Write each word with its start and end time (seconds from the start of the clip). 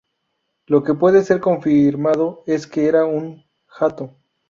Lo 0.65 0.81
que 0.81 0.95
puede 0.95 1.23
ser 1.23 1.39
confirmado 1.41 2.43
es 2.47 2.65
que 2.65 2.87
era 2.87 3.05
un 3.05 3.45
hato. 3.69 4.17